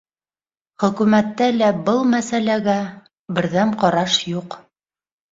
[0.83, 2.77] Хөкүмәттә лә был мәсьәләгә
[3.41, 4.57] берҙәм ҡараш юҡ.